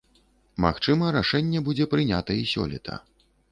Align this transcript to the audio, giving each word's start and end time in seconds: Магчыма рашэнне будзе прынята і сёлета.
Магчыма 0.65 1.11
рашэнне 1.17 1.63
будзе 1.69 1.89
прынята 1.93 2.41
і 2.41 2.51
сёлета. 2.55 3.01